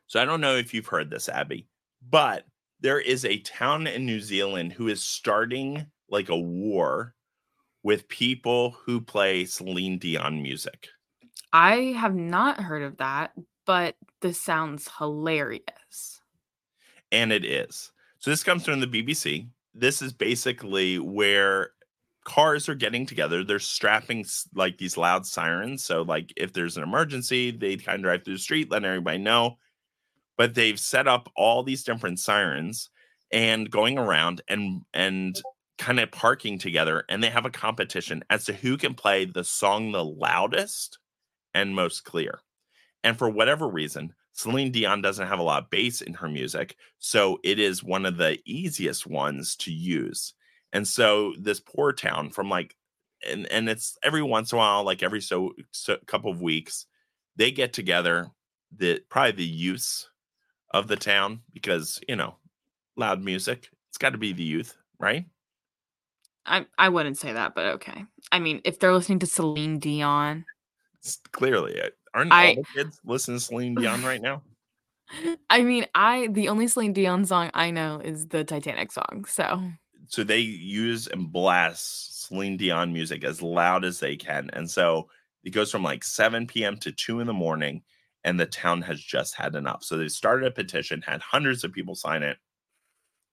So, 0.07 0.21
I 0.21 0.25
don't 0.25 0.41
know 0.41 0.55
if 0.55 0.73
you've 0.73 0.87
heard 0.87 1.09
this, 1.09 1.27
Abby, 1.27 1.67
but 2.09 2.45
there 2.79 2.99
is 2.99 3.25
a 3.25 3.39
town 3.39 3.87
in 3.87 4.05
New 4.05 4.21
Zealand 4.21 4.73
who 4.73 4.87
is 4.87 5.03
starting 5.03 5.85
like 6.09 6.29
a 6.29 6.37
war 6.37 7.13
with 7.83 8.07
people 8.07 8.71
who 8.85 9.01
play 9.01 9.45
Celine 9.45 9.97
Dion 9.97 10.41
music. 10.41 10.87
I 11.51 11.93
have 11.97 12.15
not 12.15 12.59
heard 12.59 12.83
of 12.83 12.97
that, 12.97 13.31
but 13.65 13.95
this 14.21 14.39
sounds 14.41 14.89
hilarious. 14.97 16.21
and 17.11 17.31
it 17.31 17.45
is. 17.45 17.91
So 18.19 18.31
this 18.31 18.43
comes 18.43 18.65
from 18.65 18.79
the 18.79 18.87
BBC. 18.87 19.47
This 19.73 20.01
is 20.01 20.13
basically 20.13 20.99
where 20.99 21.71
cars 22.25 22.69
are 22.69 22.75
getting 22.75 23.05
together. 23.05 23.43
They're 23.43 23.59
strapping 23.59 24.25
like 24.55 24.77
these 24.77 24.97
loud 24.97 25.25
sirens. 25.25 25.83
So 25.83 26.03
like 26.03 26.33
if 26.37 26.53
there's 26.53 26.77
an 26.77 26.83
emergency, 26.83 27.51
they 27.51 27.75
kind 27.77 27.97
of 27.97 28.03
drive 28.03 28.23
through 28.23 28.35
the 28.35 28.39
street, 28.39 28.71
letting 28.71 28.87
everybody 28.87 29.17
know. 29.19 29.57
But 30.37 30.55
they've 30.55 30.79
set 30.79 31.07
up 31.07 31.29
all 31.35 31.63
these 31.63 31.83
different 31.83 32.19
sirens 32.19 32.89
and 33.31 33.69
going 33.69 33.97
around 33.97 34.41
and 34.47 34.83
and 34.93 35.41
kind 35.79 35.99
of 35.99 36.11
parking 36.11 36.59
together 36.59 37.03
and 37.09 37.23
they 37.23 37.29
have 37.31 37.45
a 37.45 37.49
competition 37.51 38.23
as 38.29 38.45
to 38.45 38.53
who 38.53 38.77
can 38.77 38.93
play 38.93 39.25
the 39.25 39.43
song 39.43 39.91
the 39.91 40.05
loudest 40.05 40.99
and 41.55 41.75
most 41.75 42.05
clear. 42.05 42.42
And 43.03 43.17
for 43.17 43.29
whatever 43.29 43.67
reason, 43.67 44.13
Celine 44.33 44.71
Dion 44.71 45.01
doesn't 45.01 45.27
have 45.27 45.39
a 45.39 45.43
lot 45.43 45.63
of 45.63 45.69
bass 45.69 46.01
in 46.01 46.13
her 46.15 46.29
music, 46.29 46.77
so 46.99 47.39
it 47.43 47.59
is 47.59 47.83
one 47.83 48.05
of 48.05 48.17
the 48.17 48.39
easiest 48.45 49.05
ones 49.05 49.55
to 49.57 49.71
use. 49.71 50.33
And 50.71 50.87
so 50.87 51.33
this 51.39 51.59
poor 51.59 51.93
town 51.93 52.31
from 52.31 52.49
like 52.49 52.75
and 53.29 53.45
and 53.51 53.69
it's 53.69 53.97
every 54.03 54.21
once 54.23 54.51
in 54.51 54.57
a 54.57 54.59
while 54.59 54.83
like 54.83 55.03
every 55.03 55.21
so, 55.21 55.53
so 55.71 55.97
couple 56.07 56.31
of 56.31 56.41
weeks 56.41 56.85
they 57.35 57.51
get 57.51 57.73
together 57.73 58.29
the 58.75 59.01
probably 59.09 59.31
the 59.31 59.45
use 59.45 60.09
of 60.71 60.87
the 60.87 60.95
town 60.95 61.41
because, 61.53 61.99
you 62.07 62.15
know, 62.15 62.35
loud 62.95 63.21
music. 63.23 63.69
It's 63.89 63.97
got 63.97 64.11
to 64.11 64.17
be 64.17 64.33
the 64.33 64.43
youth, 64.43 64.75
right? 64.99 65.25
I 66.45 66.65
I 66.77 66.89
wouldn't 66.89 67.17
say 67.17 67.33
that, 67.33 67.55
but 67.55 67.65
okay. 67.75 68.05
I 68.31 68.39
mean, 68.39 68.61
if 68.65 68.79
they're 68.79 68.93
listening 68.93 69.19
to 69.19 69.27
Celine 69.27 69.79
Dion, 69.79 70.45
It's 70.99 71.17
clearly 71.31 71.79
uh, 71.81 71.89
aren't 72.13 72.31
I- 72.31 72.49
all 72.49 72.55
the 72.55 72.83
kids 72.83 72.99
listening 73.05 73.37
to 73.37 73.43
Celine 73.43 73.75
Dion 73.75 74.03
right 74.03 74.21
now? 74.21 74.41
I 75.49 75.61
mean, 75.61 75.85
I 75.95 76.27
the 76.27 76.49
only 76.49 76.67
Celine 76.67 76.93
Dion 76.93 77.25
song 77.25 77.51
I 77.53 77.71
know 77.71 77.99
is 78.03 78.27
the 78.27 78.43
Titanic 78.43 78.91
song. 78.91 79.25
So 79.27 79.61
so 80.07 80.23
they 80.23 80.39
use 80.39 81.07
and 81.07 81.31
blast 81.31 82.27
Celine 82.27 82.57
Dion 82.57 82.93
music 82.93 83.23
as 83.23 83.41
loud 83.41 83.83
as 83.85 83.99
they 83.99 84.15
can. 84.15 84.49
And 84.53 84.69
so 84.69 85.09
it 85.43 85.51
goes 85.51 85.71
from 85.71 85.83
like 85.83 86.03
7 86.03 86.47
p.m. 86.47 86.77
to 86.77 86.91
2 86.91 87.19
in 87.19 87.27
the 87.27 87.33
morning, 87.33 87.83
and 88.23 88.39
the 88.39 88.45
town 88.45 88.81
has 88.83 89.01
just 89.01 89.35
had 89.35 89.55
enough. 89.55 89.83
So 89.83 89.97
they 89.97 90.07
started 90.07 90.47
a 90.47 90.51
petition, 90.51 91.01
had 91.01 91.21
hundreds 91.21 91.63
of 91.63 91.73
people 91.73 91.95
sign 91.95 92.23
it, 92.23 92.37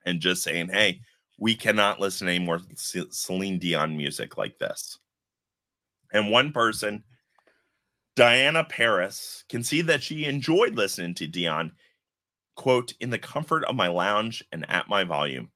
and 0.06 0.20
just 0.20 0.42
saying, 0.42 0.68
hey, 0.70 1.00
we 1.38 1.54
cannot 1.54 2.00
listen 2.00 2.26
to 2.26 2.34
any 2.34 2.44
more 2.44 2.60
Celine 2.76 3.58
Dion 3.58 3.96
music 3.96 4.36
like 4.36 4.58
this. 4.58 4.98
And 6.12 6.30
one 6.30 6.52
person, 6.52 7.04
Diana 8.20 8.64
Paris, 8.64 9.44
can 9.48 9.64
see 9.64 9.80
that 9.80 10.02
she 10.02 10.26
enjoyed 10.26 10.74
listening 10.74 11.14
to 11.14 11.26
Dion, 11.26 11.72
quote, 12.54 12.92
in 13.00 13.08
the 13.08 13.18
comfort 13.18 13.64
of 13.64 13.74
my 13.74 13.88
lounge 13.88 14.44
and 14.52 14.68
at 14.68 14.90
my 14.90 15.04
volume. 15.04 15.50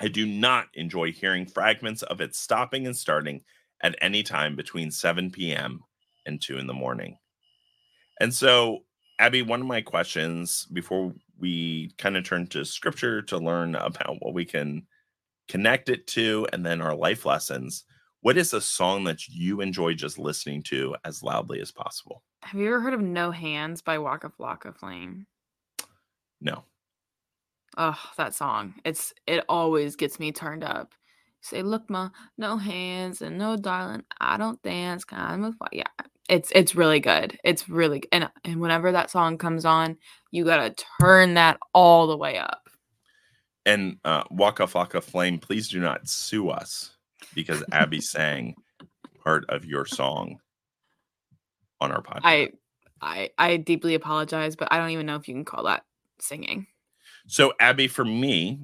I 0.00 0.08
do 0.08 0.26
not 0.26 0.66
enjoy 0.74 1.12
hearing 1.12 1.46
fragments 1.46 2.02
of 2.02 2.20
it 2.20 2.34
stopping 2.34 2.86
and 2.88 2.96
starting 2.96 3.42
at 3.84 3.94
any 4.00 4.24
time 4.24 4.56
between 4.56 4.90
7 4.90 5.30
p.m. 5.30 5.78
and 6.26 6.42
2 6.42 6.58
in 6.58 6.66
the 6.66 6.74
morning. 6.74 7.18
And 8.18 8.34
so, 8.34 8.80
Abby, 9.20 9.42
one 9.42 9.60
of 9.60 9.68
my 9.68 9.80
questions 9.80 10.66
before 10.72 11.14
we 11.38 11.92
kind 11.98 12.16
of 12.16 12.24
turn 12.24 12.48
to 12.48 12.64
scripture 12.64 13.22
to 13.22 13.38
learn 13.38 13.76
about 13.76 14.16
what 14.18 14.34
we 14.34 14.44
can 14.44 14.88
connect 15.46 15.88
it 15.88 16.08
to 16.08 16.48
and 16.52 16.66
then 16.66 16.80
our 16.80 16.96
life 16.96 17.24
lessons, 17.24 17.84
what 18.22 18.36
is 18.36 18.52
a 18.52 18.60
song 18.60 19.04
that 19.04 19.28
you 19.28 19.60
enjoy 19.60 19.94
just 19.94 20.18
listening 20.18 20.62
to 20.64 20.96
as 21.04 21.22
loudly 21.22 21.60
as 21.60 21.72
possible? 21.72 22.22
have 22.42 22.60
you 22.60 22.66
ever 22.68 22.80
heard 22.80 22.94
of 22.94 23.00
No 23.00 23.30
Hands 23.30 23.80
by 23.82 23.98
Waka 23.98 24.30
Flocka 24.30 24.76
Flame? 24.76 25.26
No. 26.40 26.64
Oh, 27.76 27.98
that 28.16 28.34
song. 28.34 28.74
It's 28.84 29.12
it 29.26 29.44
always 29.48 29.96
gets 29.96 30.18
me 30.18 30.32
turned 30.32 30.64
up. 30.64 30.94
Say, 31.42 31.62
look, 31.62 31.88
ma, 31.88 32.10
no 32.36 32.56
hands 32.56 33.22
and 33.22 33.38
no 33.38 33.56
darling. 33.56 34.04
I 34.20 34.36
don't 34.36 34.60
dance. 34.62 35.04
Kind 35.04 35.44
of, 35.44 35.54
yeah. 35.72 35.84
It's 36.28 36.50
it's 36.54 36.74
really 36.74 37.00
good. 37.00 37.38
It's 37.44 37.68
really 37.68 38.02
and 38.12 38.28
and 38.44 38.60
whenever 38.60 38.92
that 38.92 39.10
song 39.10 39.38
comes 39.38 39.64
on, 39.64 39.96
you 40.30 40.44
gotta 40.44 40.74
turn 41.00 41.34
that 41.34 41.58
all 41.72 42.06
the 42.06 42.16
way 42.16 42.38
up. 42.38 42.68
And 43.66 43.98
uh, 44.04 44.24
Waka 44.30 44.64
Flocka 44.64 45.02
Flame, 45.02 45.38
please 45.38 45.68
do 45.68 45.78
not 45.80 46.08
sue 46.08 46.48
us 46.48 46.96
because 47.34 47.62
Abby 47.72 48.00
sang 48.00 48.54
part 49.22 49.44
of 49.48 49.64
your 49.64 49.86
song 49.86 50.38
on 51.80 51.92
our 51.92 52.02
podcast. 52.02 52.20
I 52.24 52.50
I 53.00 53.30
I 53.38 53.56
deeply 53.56 53.94
apologize, 53.94 54.56
but 54.56 54.68
I 54.72 54.78
don't 54.78 54.90
even 54.90 55.06
know 55.06 55.16
if 55.16 55.28
you 55.28 55.34
can 55.34 55.44
call 55.44 55.64
that 55.64 55.84
singing. 56.20 56.66
So, 57.26 57.52
Abby, 57.60 57.86
for 57.88 58.04
me, 58.04 58.60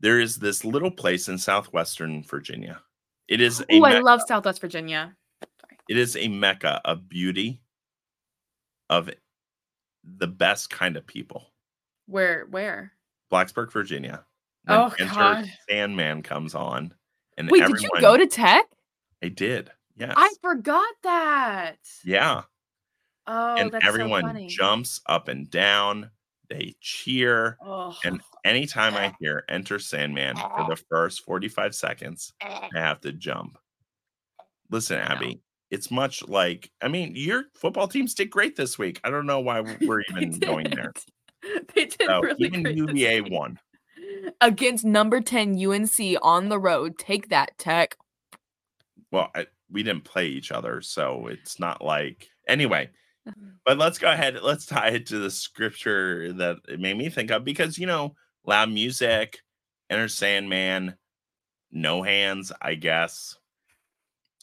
there 0.00 0.20
is 0.20 0.36
this 0.36 0.64
little 0.64 0.90
place 0.90 1.28
in 1.28 1.38
southwestern 1.38 2.24
Virginia. 2.24 2.80
It 3.28 3.40
is 3.40 3.64
Oh, 3.70 3.84
I 3.84 4.00
love 4.00 4.20
Southwest 4.26 4.60
Virginia. 4.60 5.14
it 5.88 5.96
is 5.96 6.16
a 6.16 6.28
mecca 6.28 6.80
of 6.84 7.08
beauty, 7.08 7.60
of 8.90 9.08
the 10.04 10.26
best 10.26 10.68
kind 10.70 10.96
of 10.96 11.06
people. 11.06 11.52
Where 12.06 12.46
where? 12.50 12.92
Blacksburg, 13.32 13.72
Virginia. 13.72 14.24
When 14.64 14.78
Oh, 14.78 14.94
Enter 14.98 15.14
God. 15.14 15.50
Sandman 15.68 16.22
comes 16.22 16.54
on, 16.54 16.92
and 17.42 17.50
Wait, 17.50 17.62
everyone, 17.62 17.80
did 17.82 17.90
you 17.94 18.00
go 18.00 18.16
to 18.16 18.26
Tech? 18.26 18.66
I 19.22 19.28
did. 19.28 19.70
Yes. 19.96 20.14
I 20.16 20.30
forgot 20.40 20.94
that. 21.02 21.76
yeah. 22.04 22.42
Oh, 23.26 23.54
and 23.56 23.70
so 23.70 23.78
everyone 23.82 24.22
funny. 24.22 24.46
jumps 24.48 25.00
up 25.06 25.28
and 25.28 25.48
down. 25.50 26.10
They 26.50 26.74
cheer. 26.80 27.56
Oh, 27.64 27.96
And 28.04 28.20
anytime 28.44 28.94
I 28.94 29.14
hear 29.20 29.44
Enter 29.48 29.78
Sandman 29.78 30.36
for 30.36 30.66
the 30.68 30.76
first 30.90 31.24
45 31.24 31.74
seconds, 31.74 32.32
I 32.42 32.68
have 32.74 33.00
to 33.02 33.12
jump. 33.12 33.58
Listen. 34.70 34.98
Abby, 34.98 35.40
it's 35.70 35.90
much 35.90 36.26
like, 36.28 36.70
I 36.82 36.88
mean, 36.88 37.12
your 37.14 37.44
football 37.54 37.86
teams 37.88 38.14
did 38.14 38.28
great 38.30 38.56
this 38.56 38.78
week. 38.78 39.00
I 39.04 39.10
don't 39.10 39.26
know 39.26 39.40
why 39.40 39.60
we're 39.80 40.02
even 40.10 40.38
going 40.38 40.70
there. 40.70 40.92
They 41.74 41.86
did 41.86 42.02
So 42.06 42.20
really 42.20 42.46
even 42.46 42.64
UVA 42.76 43.22
won. 43.22 43.58
Against 44.40 44.84
number 44.84 45.20
10 45.20 45.58
UNC 45.64 46.18
on 46.22 46.48
the 46.48 46.58
road. 46.58 46.98
Take 46.98 47.28
that, 47.28 47.56
Tech. 47.58 47.96
Well, 49.10 49.30
I, 49.34 49.46
we 49.70 49.82
didn't 49.82 50.04
play 50.04 50.26
each 50.26 50.52
other, 50.52 50.80
so 50.80 51.26
it's 51.26 51.58
not 51.58 51.82
like 51.84 52.28
anyway. 52.48 52.90
But 53.64 53.78
let's 53.78 53.98
go 53.98 54.10
ahead. 54.10 54.36
Let's 54.42 54.66
tie 54.66 54.88
it 54.88 55.06
to 55.06 55.18
the 55.18 55.30
scripture 55.30 56.32
that 56.32 56.56
it 56.68 56.80
made 56.80 56.98
me 56.98 57.08
think 57.08 57.30
of 57.30 57.44
because 57.44 57.78
you 57.78 57.86
know, 57.86 58.16
loud 58.44 58.70
music, 58.70 59.38
Enter 59.88 60.08
Sandman, 60.08 60.96
no 61.70 62.02
hands. 62.02 62.50
I 62.60 62.74
guess 62.74 63.36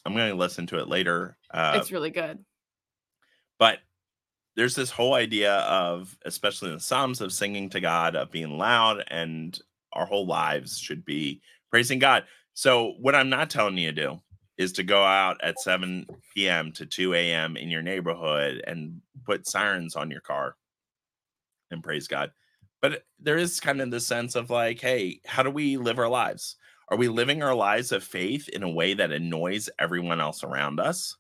I'm 0.06 0.14
going 0.14 0.30
to 0.32 0.38
listen 0.38 0.66
to 0.68 0.78
it 0.80 0.88
later. 0.88 1.38
Uh, 1.54 1.74
it's 1.76 1.92
really 1.92 2.10
good. 2.12 2.40
but 3.58 3.80
there's 4.60 4.76
this 4.76 4.92
whole 4.92 5.14
idea 5.14 5.60
of 5.60 6.18
especially 6.26 6.68
in 6.68 6.76
the 6.76 6.82
psalms 6.82 7.22
of 7.22 7.32
singing 7.32 7.70
to 7.70 7.80
god 7.80 8.14
of 8.14 8.30
being 8.30 8.58
loud 8.58 9.02
and 9.08 9.62
our 9.94 10.06
whole 10.06 10.28
lives 10.28 10.78
should 10.78 11.06
be 11.06 11.42
praising 11.72 11.98
god. 11.98 12.26
So 12.56 12.96
what 13.00 13.16
i'm 13.16 13.30
not 13.30 13.50
telling 13.50 13.78
you 13.78 13.94
to 13.94 14.02
do 14.02 14.20
is 14.58 14.74
to 14.74 14.84
go 14.84 15.02
out 15.02 15.38
at 15.42 15.62
7 15.62 16.06
p.m 16.36 16.74
to 16.74 16.86
2 16.86 17.14
a.m 17.14 17.56
in 17.56 17.70
your 17.70 17.82
neighborhood 17.82 18.62
and 18.68 19.00
put 19.26 19.48
sirens 19.48 19.96
on 19.96 20.12
your 20.12 20.20
car 20.20 20.58
and 21.72 21.82
praise 21.82 22.10
god. 22.10 22.32
But 22.82 23.04
there 23.18 23.38
is 23.38 23.62
kind 23.62 23.80
of 23.80 23.92
the 23.92 24.02
sense 24.02 24.36
of 24.36 24.50
like 24.50 24.82
hey 24.82 25.22
how 25.26 25.42
do 25.42 25.52
we 25.52 25.78
live 25.78 26.00
our 26.00 26.10
lives? 26.10 26.58
Are 26.90 26.98
we 26.98 27.08
living 27.08 27.42
our 27.42 27.56
lives 27.56 27.94
of 27.94 28.04
faith 28.04 28.50
in 28.50 28.64
a 28.64 28.70
way 28.70 28.94
that 28.94 29.14
annoys 29.14 29.70
everyone 29.80 30.20
else 30.20 30.44
around 30.44 30.82
us? 30.82 31.16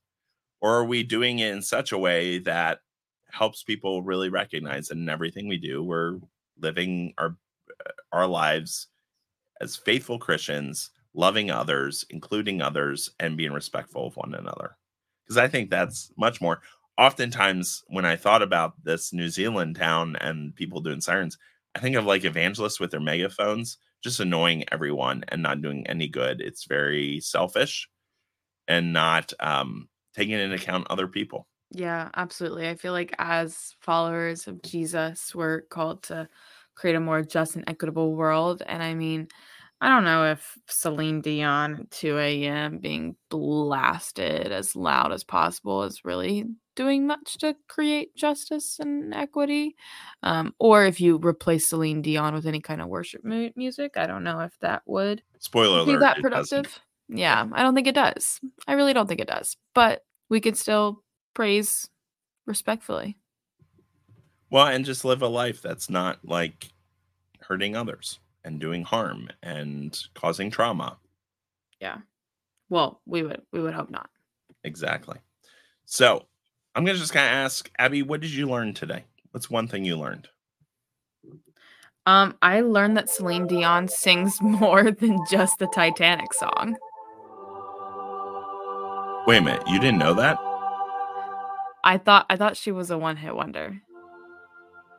Or 0.59 0.73
are 0.73 0.85
we 0.85 1.03
doing 1.03 1.39
it 1.39 1.53
in 1.53 1.61
such 1.61 1.93
a 1.93 1.97
way 1.97 2.39
that 2.39 2.79
helps 3.31 3.63
people 3.63 4.01
really 4.03 4.29
recognize 4.29 4.87
that 4.87 4.97
in 4.97 5.09
everything 5.09 5.47
we 5.47 5.57
do 5.57 5.83
we're 5.83 6.19
living 6.59 7.13
our 7.17 7.35
our 8.11 8.27
lives 8.27 8.87
as 9.61 9.75
faithful 9.75 10.19
christians 10.19 10.91
loving 11.13 11.51
others 11.51 12.05
including 12.09 12.61
others 12.61 13.09
and 13.19 13.37
being 13.37 13.51
respectful 13.51 14.07
of 14.07 14.15
one 14.15 14.33
another. 14.33 14.77
Because 15.23 15.37
i 15.37 15.47
think 15.47 15.69
that's 15.69 16.11
much 16.17 16.41
more. 16.41 16.61
Oftentimes 16.97 17.83
when 17.87 18.05
i 18.05 18.15
thought 18.15 18.41
about 18.41 18.73
this 18.83 19.13
new 19.13 19.29
zealand 19.29 19.75
town 19.75 20.15
and 20.17 20.55
people 20.55 20.81
doing 20.81 21.01
sirens 21.01 21.37
i 21.75 21.79
think 21.79 21.95
of 21.95 22.05
like 22.05 22.25
evangelists 22.25 22.79
with 22.79 22.91
their 22.91 22.99
megaphones 22.99 23.77
just 24.03 24.19
annoying 24.19 24.63
everyone 24.71 25.23
and 25.29 25.41
not 25.43 25.61
doing 25.61 25.85
any 25.87 26.07
good. 26.07 26.41
It's 26.41 26.65
very 26.65 27.19
selfish 27.19 27.89
and 28.67 28.93
not 28.93 29.33
um 29.39 29.89
taking 30.15 30.35
into 30.35 30.55
account 30.55 30.87
other 30.89 31.07
people 31.07 31.47
Yeah, 31.71 32.09
absolutely. 32.15 32.67
I 32.67 32.75
feel 32.75 32.93
like 32.93 33.13
as 33.19 33.75
followers 33.79 34.47
of 34.47 34.61
Jesus, 34.63 35.33
we're 35.35 35.61
called 35.61 36.03
to 36.03 36.27
create 36.75 36.95
a 36.95 36.99
more 36.99 37.21
just 37.21 37.55
and 37.55 37.65
equitable 37.67 38.15
world. 38.15 38.63
And 38.65 38.81
I 38.81 38.95
mean, 38.95 39.27
I 39.81 39.89
don't 39.89 40.03
know 40.03 40.25
if 40.25 40.57
Celine 40.67 41.21
Dion 41.21 41.81
at 41.81 41.91
2 41.91 42.17
a.m. 42.17 42.79
being 42.79 43.15
blasted 43.29 44.51
as 44.51 44.75
loud 44.75 45.13
as 45.13 45.23
possible 45.23 45.83
is 45.83 46.03
really 46.03 46.45
doing 46.75 47.07
much 47.07 47.37
to 47.37 47.55
create 47.67 48.15
justice 48.15 48.79
and 48.79 49.13
equity. 49.13 49.75
Um, 50.23 50.53
or 50.59 50.85
if 50.85 50.99
you 50.99 51.17
replace 51.17 51.69
Celine 51.69 52.01
Dion 52.01 52.33
with 52.33 52.45
any 52.45 52.61
kind 52.61 52.81
of 52.81 52.87
worship 52.87 53.23
mu- 53.23 53.51
music, 53.55 53.95
I 53.95 54.07
don't 54.07 54.23
know 54.23 54.41
if 54.41 54.57
that 54.59 54.81
would 54.85 55.21
spoiler 55.39 55.85
be 55.85 55.91
alert 55.91 55.99
that 56.01 56.17
productive. 56.19 56.79
Yeah, 57.07 57.47
I 57.53 57.63
don't 57.63 57.75
think 57.75 57.87
it 57.87 57.95
does. 57.95 58.39
I 58.67 58.73
really 58.73 58.93
don't 58.93 59.07
think 59.07 59.21
it 59.21 59.27
does. 59.27 59.55
But 59.73 60.01
we 60.29 60.41
could 60.41 60.57
still 60.57 61.03
praise 61.33 61.89
respectfully. 62.45 63.17
Well, 64.49 64.67
and 64.67 64.85
just 64.85 65.05
live 65.05 65.21
a 65.21 65.27
life 65.27 65.61
that's 65.61 65.89
not 65.89 66.19
like 66.23 66.71
hurting 67.41 67.75
others 67.75 68.19
and 68.43 68.59
doing 68.59 68.83
harm 68.83 69.29
and 69.43 69.97
causing 70.15 70.49
trauma. 70.49 70.97
Yeah. 71.79 71.97
Well, 72.69 73.01
we 73.05 73.23
would 73.23 73.41
we 73.51 73.61
would 73.61 73.73
hope 73.73 73.89
not. 73.89 74.09
Exactly. 74.63 75.17
So 75.85 76.25
I'm 76.75 76.85
gonna 76.85 76.97
just 76.97 77.13
kind 77.13 77.25
of 77.27 77.33
ask 77.33 77.69
Abby, 77.77 78.01
what 78.01 78.21
did 78.21 78.31
you 78.31 78.47
learn 78.47 78.73
today? 78.73 79.05
What's 79.31 79.49
one 79.49 79.67
thing 79.67 79.85
you 79.85 79.97
learned? 79.97 80.27
Um, 82.05 82.35
I 82.41 82.61
learned 82.61 82.97
that 82.97 83.09
Celine 83.09 83.45
Dion 83.45 83.87
sings 83.87 84.37
more 84.41 84.91
than 84.91 85.19
just 85.29 85.59
the 85.59 85.67
Titanic 85.67 86.33
song. 86.33 86.75
Wait 89.27 89.37
a 89.37 89.41
minute, 89.41 89.67
you 89.67 89.79
didn't 89.79 89.99
know 89.99 90.15
that? 90.15 90.39
I 91.83 91.97
thought 91.97 92.25
I 92.29 92.35
thought 92.35 92.57
she 92.57 92.71
was 92.71 92.91
a 92.91 92.97
one-hit 92.97 93.35
wonder. 93.35 93.81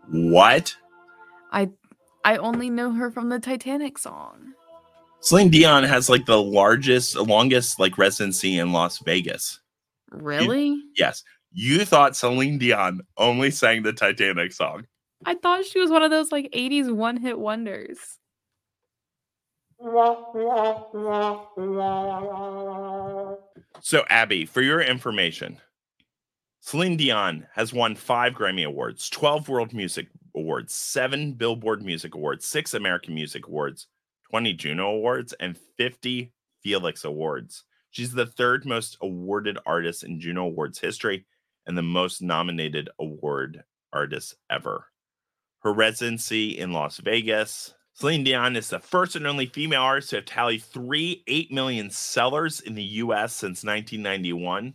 What? 0.08 0.74
I 1.52 1.70
I 2.24 2.36
only 2.36 2.70
know 2.70 2.92
her 2.92 3.10
from 3.10 3.28
the 3.28 3.38
Titanic 3.38 3.98
song. 3.98 4.52
Celine 5.20 5.50
Dion 5.50 5.84
has 5.84 6.08
like 6.08 6.24
the 6.26 6.42
largest, 6.42 7.14
longest 7.16 7.78
like 7.78 7.98
residency 7.98 8.58
in 8.58 8.72
Las 8.72 8.98
Vegas. 8.98 9.60
Really? 10.10 10.82
Yes. 10.96 11.22
You 11.52 11.84
thought 11.84 12.16
Celine 12.16 12.58
Dion 12.58 13.00
only 13.16 13.50
sang 13.50 13.82
the 13.82 13.92
Titanic 13.92 14.52
song. 14.52 14.86
I 15.26 15.34
thought 15.34 15.66
she 15.66 15.78
was 15.78 15.90
one 15.90 16.02
of 16.02 16.10
those 16.10 16.32
like 16.32 16.50
80s 16.52 16.94
one-hit 16.94 17.38
wonders. 17.38 17.98
So, 23.82 24.04
Abby, 24.08 24.44
for 24.46 24.62
your 24.62 24.80
information, 24.80 25.58
Celine 26.70 26.96
Dion 26.96 27.48
has 27.52 27.72
won 27.72 27.96
five 27.96 28.34
Grammy 28.34 28.64
Awards, 28.64 29.10
12 29.10 29.48
World 29.48 29.72
Music 29.72 30.06
Awards, 30.36 30.72
seven 30.72 31.32
Billboard 31.32 31.82
Music 31.82 32.14
Awards, 32.14 32.46
six 32.46 32.74
American 32.74 33.12
Music 33.12 33.48
Awards, 33.48 33.88
20 34.30 34.52
Juno 34.52 34.90
Awards, 34.90 35.34
and 35.40 35.58
50 35.76 36.32
Felix 36.62 37.02
Awards. 37.02 37.64
She's 37.90 38.12
the 38.12 38.24
third 38.24 38.66
most 38.66 38.96
awarded 39.02 39.58
artist 39.66 40.04
in 40.04 40.20
Juno 40.20 40.44
Awards 40.44 40.78
history 40.78 41.26
and 41.66 41.76
the 41.76 41.82
most 41.82 42.22
nominated 42.22 42.88
award 43.00 43.64
artist 43.92 44.36
ever. 44.48 44.84
Her 45.64 45.72
residency 45.72 46.56
in 46.56 46.72
Las 46.72 46.98
Vegas. 46.98 47.74
Celine 47.94 48.22
Dion 48.22 48.54
is 48.54 48.68
the 48.68 48.78
first 48.78 49.16
and 49.16 49.26
only 49.26 49.46
female 49.46 49.82
artist 49.82 50.10
to 50.10 50.16
have 50.18 50.24
tallied 50.24 50.62
three 50.62 51.24
8 51.26 51.50
million 51.50 51.90
sellers 51.90 52.60
in 52.60 52.76
the 52.76 52.84
US 52.84 53.34
since 53.34 53.64
1991. 53.64 54.74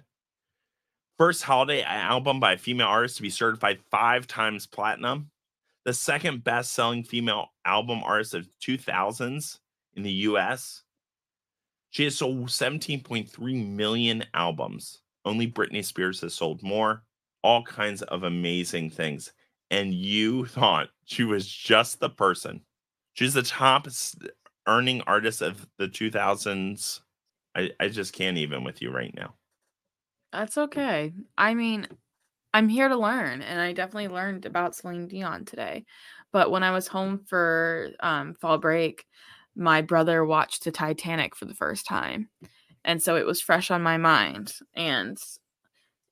First 1.18 1.44
holiday 1.44 1.82
album 1.82 2.42
by 2.42 2.54
a 2.54 2.58
female 2.58 2.88
artist 2.88 3.16
to 3.18 3.22
be 3.22 3.30
certified 3.30 3.80
five 3.90 4.28
times 4.28 4.68
platinum. 4.68 5.32
The 5.86 5.94
second 5.94 6.44
best 6.44 6.74
selling 6.74 7.04
female 7.04 7.52
album 7.64 8.02
artist 8.04 8.34
of 8.34 8.50
2000s 8.62 9.60
in 9.94 10.04
the 10.04 10.12
US. 10.12 10.84
She 11.92 12.04
has 12.04 12.18
sold 12.18 12.48
17.3 12.48 13.76
million 13.76 14.26
albums. 14.34 15.00
Only 15.24 15.50
Britney 15.50 15.86
Spears 15.86 16.20
has 16.20 16.34
sold 16.34 16.62
more. 16.62 17.04
All 17.44 17.64
kinds 17.64 18.02
of 18.02 18.24
amazing 18.24 18.90
things. 18.90 19.32
And 19.72 19.94
you 19.94 20.46
thought 20.48 20.90
she 21.06 21.24
was 21.24 21.48
just 21.48 22.02
the 22.02 22.10
person. 22.10 22.60
She's 23.14 23.34
the 23.34 23.42
top 23.42 23.88
earning 24.68 25.02
artist 25.08 25.42
of 25.42 25.66
the 25.78 25.88
2000s. 25.88 27.00
I, 27.56 27.72
I 27.80 27.88
just 27.88 28.12
can't 28.12 28.38
even 28.38 28.66
with 28.66 28.82
you 28.82 28.92
right 28.92 29.16
now. 29.16 29.36
That's 30.36 30.58
okay. 30.58 31.14
I 31.38 31.54
mean, 31.54 31.88
I'm 32.54 32.68
here 32.68 32.90
to 32.90 32.98
learn, 32.98 33.42
and 33.42 33.62
I 33.62 33.72
definitely 33.74 34.10
learned 34.10 34.46
about 34.46 34.76
Celine 34.76 35.08
Dion 35.08 35.46
today. 35.46 35.86
But 36.34 36.52
when 36.52 36.62
I 36.64 36.72
was 36.72 36.88
home 36.88 37.20
for 37.26 37.92
um, 38.02 38.34
fall 38.34 38.58
break, 38.58 39.06
my 39.56 39.82
brother 39.82 40.26
watched 40.26 40.66
the 40.66 40.72
Titanic 40.72 41.36
for 41.38 41.46
the 41.46 41.54
first 41.56 41.86
time, 41.86 42.30
and 42.84 43.02
so 43.02 43.16
it 43.16 43.26
was 43.26 43.42
fresh 43.42 43.72
on 43.72 43.82
my 43.82 43.98
mind, 43.98 44.56
and 44.76 45.18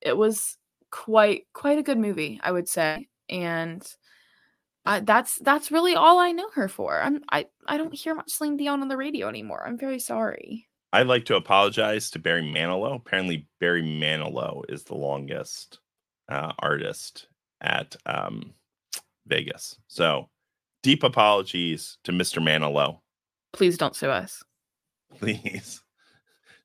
it 0.01 0.17
was 0.17 0.57
quite 0.91 1.47
quite 1.53 1.79
a 1.79 1.83
good 1.83 1.97
movie, 1.99 2.39
I 2.43 2.51
would 2.51 2.69
say. 2.69 3.09
And 3.29 3.85
that's 4.85 5.37
that's 5.39 5.71
really 5.71 5.95
all 5.95 6.19
I 6.19 6.31
know 6.31 6.49
her 6.55 6.67
for. 6.67 7.01
I'm 7.01 7.21
I 7.29 7.47
I 7.67 7.77
don't 7.77 7.93
hear 7.93 8.15
much 8.15 8.31
Celine 8.31 8.57
Dion 8.57 8.81
on 8.81 8.87
the 8.89 8.97
radio 8.97 9.27
anymore. 9.29 9.65
I'm 9.65 9.77
very 9.77 9.99
sorry. 9.99 10.67
I'd 10.93 11.07
like 11.07 11.25
to 11.25 11.35
apologize 11.35 12.11
to 12.11 12.19
Barry 12.19 12.43
Manilow. 12.43 12.95
Apparently, 12.95 13.47
Barry 13.59 13.81
Manilow 13.81 14.61
is 14.69 14.83
the 14.83 14.93
longest 14.93 15.79
uh, 16.29 16.53
artist 16.59 17.27
at 17.61 17.95
um, 18.05 18.53
Vegas. 19.25 19.75
So, 19.87 20.29
deep 20.83 21.01
apologies 21.01 21.97
to 22.03 22.11
Mr. 22.11 22.43
Manilow. 22.43 22.99
Please 23.53 23.75
don't 23.75 23.95
sue 23.95 24.11
us. 24.11 24.43
Please. 25.17 25.81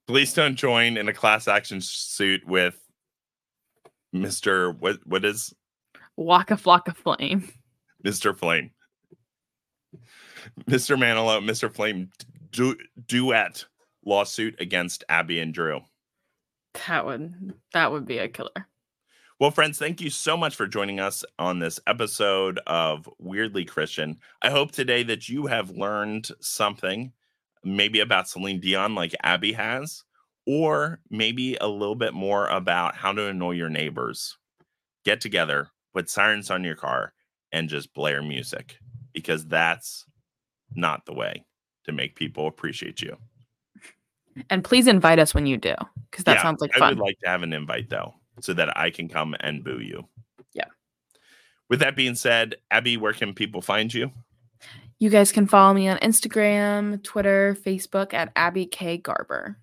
Please 0.07 0.35
don't 0.35 0.57
join 0.57 0.99
in 0.99 1.09
a 1.09 1.15
class 1.15 1.49
action 1.49 1.81
suit 1.81 2.47
with 2.47 2.79
Mr. 4.15 4.79
What 4.79 4.99
what 5.07 5.25
is 5.25 5.55
Waka 6.17 6.57
Flocka 6.57 6.95
Flame. 6.95 7.51
Mr. 8.05 8.37
Flame. 8.37 8.73
Mr. 10.69 10.99
Manilow, 10.99 11.43
Mr. 11.43 11.73
Flame 11.73 12.11
du- 12.51 12.77
duet 13.07 13.65
lawsuit 14.09 14.57
against 14.59 15.05
Abby 15.09 15.39
and 15.39 15.53
Drew. 15.53 15.81
That 16.87 17.07
would 17.07 17.55
that 17.73 17.93
would 17.93 18.07
be 18.07 18.19
a 18.19 18.29
killer. 18.29 18.69
Well, 19.39 19.53
friends, 19.53 19.79
thank 19.79 20.01
you 20.01 20.11
so 20.11 20.37
much 20.37 20.57
for 20.57 20.67
joining 20.67 20.99
us 20.99 21.25
on 21.39 21.61
this 21.61 21.79
episode 21.87 22.59
of 22.67 23.09
Weirdly 23.19 23.65
Christian. 23.65 24.19
I 24.43 24.51
hope 24.51 24.73
today 24.73 25.05
that 25.05 25.29
you 25.29 25.47
have 25.47 25.71
learned 25.71 26.31
something, 26.41 27.13
maybe 27.63 28.01
about 28.01 28.29
Celine 28.29 28.59
Dion, 28.59 28.97
like 28.97 29.15
Abby 29.23 29.53
has, 29.53 30.03
or 30.45 31.01
maybe 31.09 31.57
a 31.61 31.69
little 31.69 31.95
bit 31.95 32.15
more 32.15 32.49
about 32.49 32.97
how 32.97 33.13
to 33.13 33.29
annoy 33.29 33.53
your 33.53 33.71
neighbors. 33.71 34.37
Get 35.05 35.21
together, 35.21 35.69
put 35.95 36.11
sirens 36.11 36.51
on 36.51 36.65
your 36.65 36.75
car, 36.75 37.13
and 37.53 37.69
just 37.69 37.95
blare 37.95 38.23
music 38.23 38.79
because 39.13 39.47
that's 39.47 40.05
not 40.75 41.07
the 41.07 41.15
way 41.15 41.45
to 41.85 41.93
make 41.93 42.17
people 42.17 42.49
appreciate 42.49 43.01
you. 43.01 43.17
And 44.51 44.65
please 44.65 44.87
invite 44.87 45.19
us 45.19 45.35
when 45.35 45.47
you 45.47 45.57
do, 45.57 45.75
because 46.11 46.25
that 46.25 46.37
yeah, 46.37 46.43
sounds 46.43 46.61
like 46.61 46.73
fun. 46.75 46.83
I 46.83 46.89
would 46.91 46.99
like 46.99 47.19
to 47.21 47.29
have 47.29 47.43
an 47.43 47.53
invite 47.53 47.91
though, 47.91 48.15
so 48.41 48.53
that 48.55 48.77
I 48.77 48.91
can 48.91 49.09
come 49.09 49.35
and 49.41 49.65
boo 49.65 49.81
you. 49.81 50.07
Yeah. 50.55 50.67
With 51.69 51.81
that 51.81 51.97
being 51.97 52.15
said, 52.15 52.57
Abby, 52.71 52.97
where 52.97 53.13
can 53.13 53.35
people 53.35 53.63
find 53.63 53.93
you? 53.93 54.11
You 54.99 55.11
guys 55.11 55.31
can 55.31 55.47
follow 55.47 55.75
me 55.75 55.89
on 55.89 55.99
Instagram, 55.99 57.03
Twitter, 57.05 57.57
Facebook 57.65 58.13
at 58.15 58.33
Abby 58.35 58.67
K 58.67 58.97
Garber. 58.97 59.59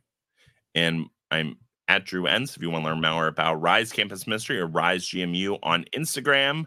And 0.74 1.08
I'm 1.32 1.58
at 1.88 2.06
Drew 2.06 2.24
Ensz 2.24 2.56
if 2.56 2.62
you 2.62 2.70
want 2.70 2.86
to 2.86 2.92
learn 2.92 3.02
more 3.02 3.28
about 3.28 3.56
Arise 3.56 3.92
Campus 3.92 4.26
Ministry 4.28 4.60
or 4.60 4.68
Arise 4.68 5.06
GMU 5.06 5.60
on 5.62 5.86
Instagram. 5.94 6.66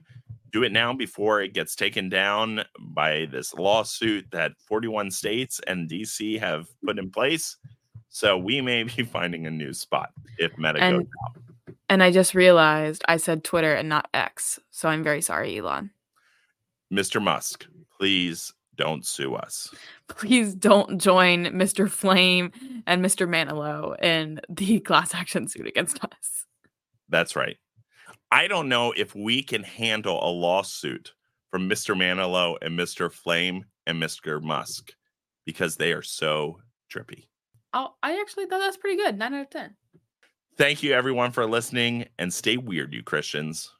Do 0.50 0.62
it 0.62 0.72
now 0.72 0.92
before 0.92 1.40
it 1.40 1.54
gets 1.54 1.76
taken 1.76 2.08
down 2.08 2.64
by 2.78 3.26
this 3.30 3.54
lawsuit 3.54 4.30
that 4.32 4.52
41 4.66 5.10
states 5.10 5.60
and 5.66 5.88
DC 5.88 6.38
have 6.38 6.68
put 6.84 6.98
in 6.98 7.06
mm-hmm. 7.06 7.12
place. 7.12 7.56
So 8.18 8.36
we 8.36 8.60
may 8.60 8.82
be 8.82 9.04
finding 9.04 9.46
a 9.46 9.50
new 9.50 9.72
spot 9.72 10.10
if 10.38 10.58
Meta 10.58 10.82
and, 10.82 10.98
goes 10.98 11.06
out. 11.24 11.76
And 11.88 12.02
I 12.02 12.10
just 12.10 12.34
realized 12.34 13.04
I 13.06 13.16
said 13.16 13.44
Twitter 13.44 13.72
and 13.72 13.88
not 13.88 14.08
X. 14.12 14.58
So 14.72 14.88
I'm 14.88 15.04
very 15.04 15.22
sorry, 15.22 15.56
Elon. 15.56 15.92
Mr. 16.92 17.22
Musk, 17.22 17.66
please 17.96 18.52
don't 18.74 19.06
sue 19.06 19.36
us. 19.36 19.72
Please 20.08 20.56
don't 20.56 20.98
join 20.98 21.44
Mr. 21.46 21.88
Flame 21.88 22.50
and 22.88 23.04
Mr. 23.04 23.28
Manilow 23.28 23.96
in 24.02 24.40
the 24.48 24.80
class 24.88 25.14
action 25.14 25.46
suit 25.46 25.68
against 25.68 26.02
us. 26.02 26.44
That's 27.08 27.36
right. 27.36 27.58
I 28.32 28.48
don't 28.48 28.68
know 28.68 28.90
if 28.96 29.14
we 29.14 29.44
can 29.44 29.62
handle 29.62 30.18
a 30.28 30.30
lawsuit 30.32 31.12
from 31.52 31.70
Mr. 31.70 31.96
Manilow 31.96 32.56
and 32.62 32.76
Mr. 32.76 33.12
Flame 33.12 33.66
and 33.86 34.02
Mr. 34.02 34.42
Musk 34.42 34.90
because 35.46 35.76
they 35.76 35.92
are 35.92 36.02
so 36.02 36.58
drippy. 36.88 37.28
I 38.02 38.20
actually 38.20 38.46
thought 38.46 38.60
that's 38.60 38.76
pretty 38.76 38.96
good. 38.96 39.18
Nine 39.18 39.34
out 39.34 39.42
of 39.42 39.50
ten. 39.50 39.76
Thank 40.56 40.82
you, 40.82 40.92
everyone, 40.92 41.30
for 41.30 41.46
listening, 41.46 42.06
and 42.18 42.32
stay 42.32 42.56
weird, 42.56 42.92
you 42.92 43.02
Christians. 43.02 43.72